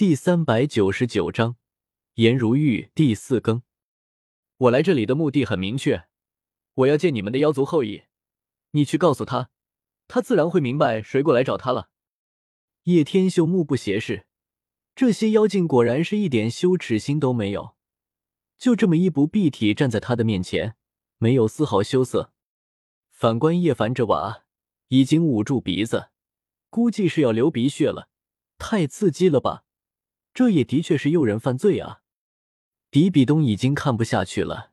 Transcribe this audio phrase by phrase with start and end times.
[0.00, 1.56] 第三百九十九章
[2.14, 3.60] 颜如玉第四更。
[4.56, 6.06] 我来这里的目的很明确，
[6.72, 8.04] 我要见你们的妖族后裔。
[8.70, 9.50] 你去告诉他，
[10.08, 11.90] 他自然会明白谁过来找他了。
[12.84, 14.24] 叶天秀目不斜视，
[14.94, 17.76] 这些妖精果然是一点羞耻心都没有，
[18.56, 20.76] 就这么衣不蔽体站在他的面前，
[21.18, 22.32] 没有丝毫羞涩。
[23.10, 24.44] 反观叶凡这娃，
[24.88, 26.08] 已经捂住鼻子，
[26.70, 28.08] 估计是要流鼻血了，
[28.56, 29.64] 太刺激了吧！
[30.32, 32.02] 这也的确是诱人犯罪啊！
[32.88, 34.72] 比比东已经看不下去了，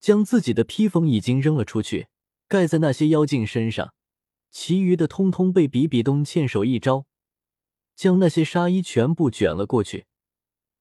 [0.00, 2.08] 将自己的披风已经扔了出去，
[2.48, 3.94] 盖在那些妖精身上，
[4.50, 7.06] 其余的通通被比比东欠手一招，
[7.94, 10.06] 将那些纱衣全部卷了过去，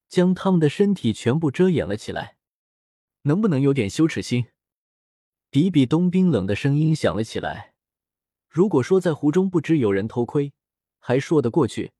[0.08, 2.38] 将他们的身体全部遮掩了起来。
[3.24, 4.46] 能不能有点羞耻心？
[5.50, 7.74] 比比东冰冷的声音响了起来。
[8.48, 10.54] 如果说在湖中不知有人偷窥，
[11.00, 11.92] 还说得过去。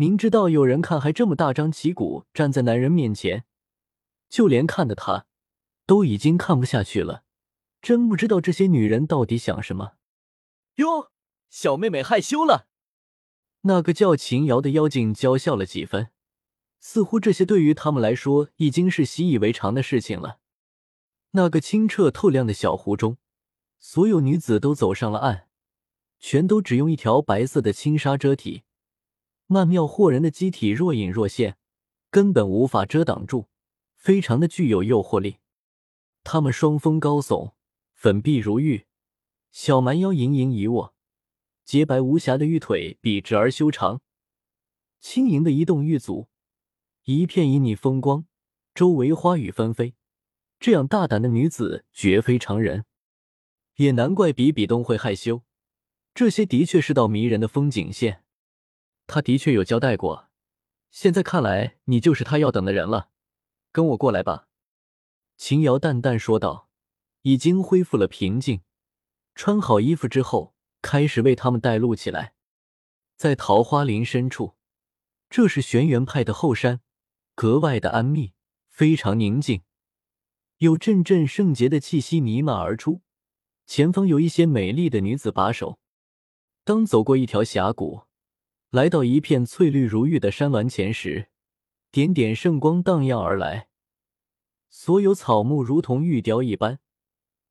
[0.00, 3.44] 明知道有人看，还这么大张旗鼓站在男人面前，
[4.30, 5.26] 就连看的他
[5.84, 7.24] 都已经看不下去了。
[7.82, 9.96] 真不知道这些女人到底想什么。
[10.76, 11.10] 哟，
[11.50, 12.68] 小妹妹害羞了。
[13.64, 16.08] 那个叫秦瑶的妖精娇笑了几分，
[16.78, 20.38] 似乎这些对于他们来说已经是习以为常的事情了。
[21.32, 23.18] 那个清澈透亮的小湖中，
[23.78, 25.48] 所有女子都走上了岸，
[26.18, 28.62] 全都只用一条白色的轻纱遮体。
[29.52, 31.56] 曼妙惑人的机体若隐若现，
[32.08, 33.48] 根本无法遮挡住，
[33.96, 35.38] 非常的具有诱惑力。
[36.22, 37.54] 他们双峰高耸，
[37.92, 38.86] 粉碧如玉，
[39.50, 40.94] 小蛮腰盈盈一握，
[41.64, 44.00] 洁白无瑕的玉腿笔直而修长，
[45.00, 46.28] 轻盈的移动玉足，
[47.02, 48.26] 一片旖旎风光，
[48.72, 49.96] 周围花雨纷飞。
[50.60, 52.84] 这样大胆的女子绝非常人，
[53.78, 55.42] 也难怪比比东会害羞。
[56.14, 58.22] 这些的确是道迷人的风景线。
[59.12, 60.28] 他的确有交代过，
[60.92, 63.08] 现在看来你就是他要等的人了，
[63.72, 64.46] 跟我过来吧。”
[65.36, 66.68] 秦瑶淡淡说道，
[67.22, 68.60] 已经恢复了平静。
[69.34, 72.34] 穿好衣服之后，开始为他们带路起来。
[73.16, 74.54] 在桃花林深处，
[75.28, 76.80] 这是玄元派的后山，
[77.34, 78.30] 格外的安谧，
[78.68, 79.62] 非常宁静，
[80.58, 83.02] 有阵阵圣洁的气息弥漫而出。
[83.66, 85.80] 前方有一些美丽的女子把守。
[86.62, 88.02] 当走过一条峡谷。
[88.70, 91.28] 来到一片翠绿如玉的山峦前时，
[91.90, 93.66] 点点圣光荡漾而来，
[94.68, 96.78] 所有草木如同玉雕一般，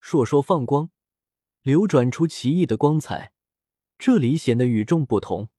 [0.01, 0.91] 烁烁放光，
[1.61, 3.33] 流转出奇异的光彩。
[3.97, 5.49] 这里显得与众不同。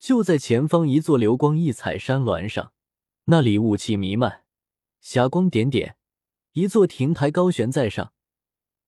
[0.00, 2.72] 就在前方一座流光溢彩山峦上，
[3.26, 4.42] 那里雾气弥漫，
[5.00, 5.96] 霞光点点，
[6.54, 8.12] 一座亭台高悬在上，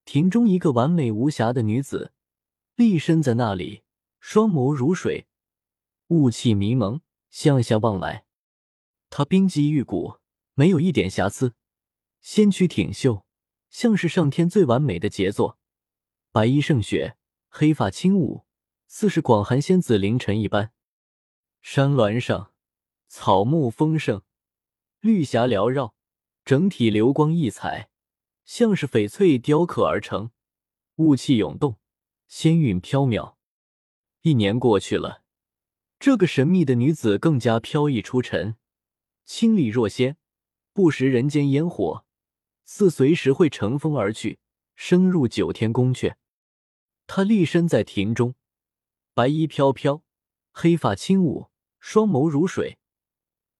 [0.05, 2.13] 亭中一个完美无瑕的女子
[2.75, 3.85] 立身在那里，
[4.19, 5.29] 双眸如水。
[6.09, 7.01] 雾气迷蒙，
[7.31, 8.27] 向下望来，
[9.11, 10.21] 他冰肌玉骨，
[10.55, 11.55] 没有一点瑕疵，
[12.21, 13.27] 纤躯挺秀，
[13.71, 15.59] 像是上天最完美的杰作。
[16.31, 17.17] 白衣胜雪，
[17.49, 18.47] 黑发轻舞，
[18.87, 20.73] 似是广寒仙子凌晨一般。
[21.61, 22.53] 山峦上
[23.09, 24.23] 草木丰盛，
[25.01, 25.97] 绿霞缭绕，
[26.45, 27.91] 整体流光溢彩，
[28.45, 30.31] 像是翡翠雕刻而成。
[30.97, 31.81] 雾气涌动，
[32.29, 33.35] 仙韵飘渺。
[34.23, 35.25] 一年过去了。
[35.99, 38.57] 这个神秘的女子更加飘逸出尘，
[39.25, 40.17] 清丽若仙，
[40.73, 42.05] 不食人间烟火，
[42.65, 44.39] 似随时会乘风而去，
[44.75, 46.17] 升入九天宫阙。
[47.07, 48.35] 她立身在庭中，
[49.15, 50.03] 白衣飘飘，
[50.53, 52.79] 黑发轻舞，双眸如水，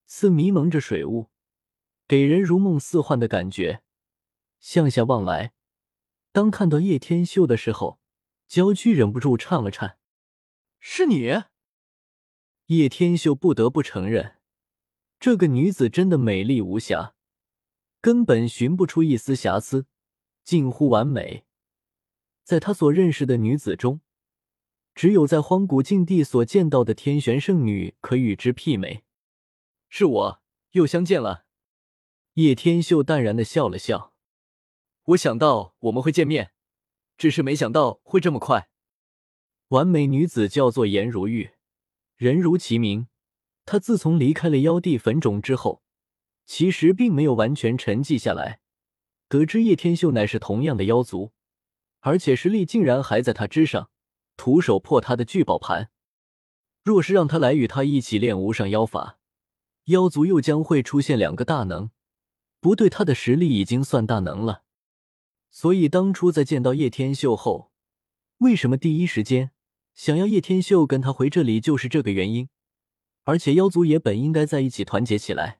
[0.05, 1.29] 似迷蒙着水雾，
[2.07, 3.81] 给人如梦似幻的感觉。
[4.59, 5.53] 向下望来，
[6.31, 7.99] 当看到叶天秀的时候，
[8.47, 9.97] 娇躯忍不住颤了颤。
[10.79, 11.43] 是你？
[12.67, 14.39] 叶天秀不得不承认，
[15.21, 17.15] 这个女子真的美丽无瑕，
[18.01, 19.85] 根本寻不出一丝瑕疵，
[20.43, 21.45] 近乎完美。
[22.43, 24.01] 在他所认识的女子中，
[24.93, 29.05] 只有在荒古禁地所见到的天玄圣女可与之媲美。
[29.87, 30.41] 是我
[30.71, 31.45] 又相见了。
[32.33, 34.13] 叶天秀淡然的笑了笑。
[35.03, 36.51] 我想到我们会见面，
[37.17, 38.69] 只是没想到会这么快。
[39.69, 41.51] 完美女子叫做颜如玉。
[42.17, 43.07] 人如其名，
[43.63, 45.83] 他自从离开了妖帝坟冢之后，
[46.47, 48.59] 其实并没有完全沉寂下来。
[49.29, 51.31] 得知叶天秀乃是同样的妖族，
[51.99, 53.91] 而且实力竟然还在他之上，
[54.35, 55.91] 徒手破他的聚宝盘。
[56.83, 59.19] 若是让他来与他一起练无上妖法，
[59.85, 61.91] 妖族又将会出现两个大能，
[62.59, 64.63] 不对他的实力已经算大能了。
[65.51, 67.71] 所以当初在见到叶天秀后，
[68.39, 69.51] 为什么第一时间？
[69.97, 72.49] 想要叶天秀跟他回这里，就是这个原因。
[73.23, 75.59] 而且妖族也本应该在一起团结起来。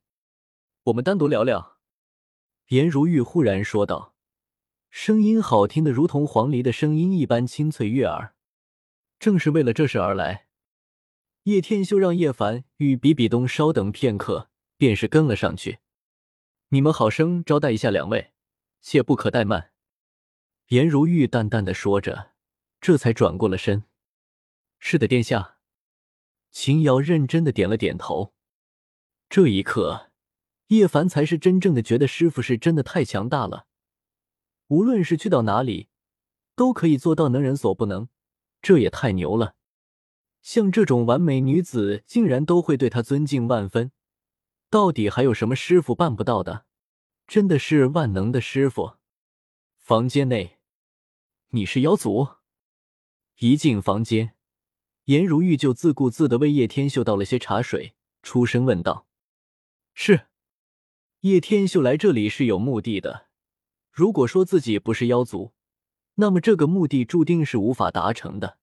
[0.83, 1.79] 我们单独聊聊。”
[2.69, 4.13] 颜如玉忽然说道，
[4.91, 8.35] 声音好听的如同黄鹂的声音一般清脆悦耳。
[9.17, 10.45] 正是为了这事而来，
[11.43, 15.79] 叶天秀让叶凡与比比东稍等片刻，便是跟了上去。
[16.69, 18.33] 你们好生招待一下两位，
[18.81, 19.71] 切不可怠慢。
[20.67, 22.33] 颜如玉淡淡的说着，
[22.79, 23.83] 这才转过了身。
[24.79, 25.57] 是的，殿下。
[26.51, 28.33] 秦瑶认真的点了点头。
[29.29, 30.11] 这一刻。
[30.67, 33.67] 叶凡才是真正的觉得师傅是真的太强大了，
[34.67, 35.87] 无论是去到哪里，
[36.55, 38.09] 都可以做到能人所不能，
[38.61, 39.55] 这也太牛了。
[40.41, 43.93] 像这种完美女子，竟然都会对他尊敬万分，
[44.69, 46.65] 到底还有什么师傅办不到的？
[47.25, 48.97] 真的是万能的师傅。
[49.77, 50.57] 房间内，
[51.51, 52.27] 你是妖族？
[53.37, 54.35] 一进房间，
[55.07, 59.07] 颜如玉就自顾自的为叶天秀倒了些茶水，出声问道
[59.95, 60.27] ：“是。”
[61.21, 63.27] 叶天秀来这里是有目的的。
[63.89, 65.53] 如果说自己不是妖族，
[66.15, 68.57] 那么这个目的注定是无法达成的。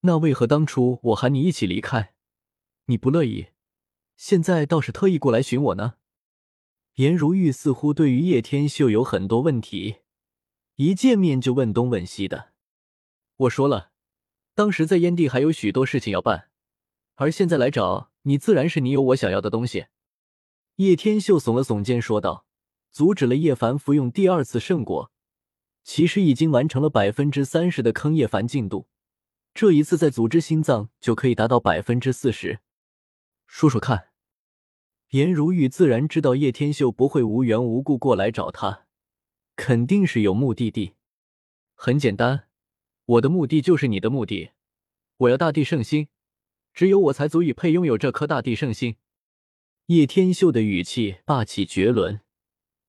[0.00, 2.12] 那为何当初我喊你一起离开，
[2.84, 3.46] 你不乐意？
[4.18, 5.94] 现在倒是特意过来寻我呢？
[6.96, 10.00] 颜如玉似乎对于叶天秀有很多问题，
[10.76, 12.52] 一见面就问东问西的。
[13.36, 13.92] 我说了，
[14.54, 16.48] 当时在燕地还有许多事情要办，
[17.16, 19.86] 而现在来找你，自然是你有我想要的东西。
[20.76, 22.46] 叶天秀耸了耸肩，说道
[22.90, 25.10] ：“阻止了叶凡服用第二次圣果，
[25.82, 28.88] 其实已经完成了百分之三十的坑叶凡进度。
[29.52, 32.60] 这一次再组织心脏，就可以达到百分之四十。
[33.46, 34.08] 说说看。”
[35.10, 38.86] 颜如玉自然知道叶天秀不会无缘无故过来找他，
[39.54, 40.94] 肯定是有目的地。
[41.76, 42.48] 很简单，
[43.06, 44.50] 我的目的就是你的目的。
[45.18, 46.08] 我要大地圣心，
[46.72, 48.96] 只有我才足以配拥有这颗大地圣心。
[49.86, 52.20] 叶天秀的语气霸气绝伦，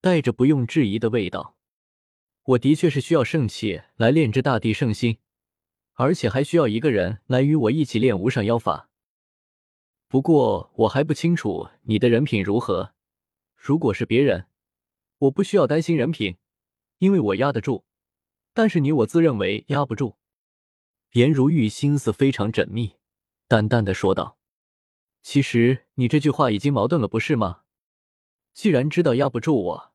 [0.00, 1.56] 带着不用质疑的味道。
[2.44, 5.18] 我的确是需要圣器来炼制大地圣心，
[5.94, 8.88] 而且还需要一个人来与我一起练无上妖法。
[10.08, 12.92] 不过我还不清楚你的人品如何。
[13.56, 14.46] 如果是别人，
[15.18, 16.36] 我不需要担心人品，
[16.98, 17.85] 因为我压得住。
[18.56, 20.16] 但是你，我自认为压不住。
[21.12, 22.94] 颜如玉心思非常缜密，
[23.46, 24.38] 淡淡的说道。
[25.20, 27.64] 其实你这句话已经矛盾了，不是吗？
[28.54, 29.92] 既然知道压不住我，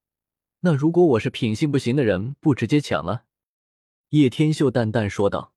[0.60, 3.24] 那如果我是品性不行的人，不直接抢了？
[4.10, 5.56] 叶天秀淡淡说道。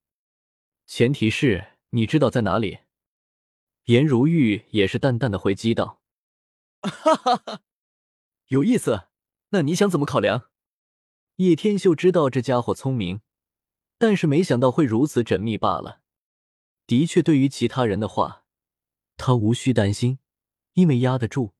[0.86, 2.78] 前提是你知道在哪里。
[3.84, 6.00] 颜如玉也是淡淡的回击道。
[6.80, 7.60] 哈哈哈，
[8.46, 9.08] 有意思。
[9.50, 10.48] 那你想怎么考量？
[11.36, 13.20] 叶天秀知道这家伙聪明，
[13.98, 16.00] 但是没想到会如此缜密罢了。
[16.86, 18.44] 的确，对于其他人的话。
[19.16, 20.18] 他无需担心，
[20.74, 21.54] 因为压得住。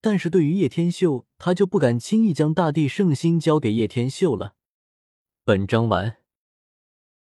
[0.00, 4.54] 但是对于叶天秀，他就不敢轻易将大地圣心交给叶天秀了。
[5.44, 6.18] 本章完。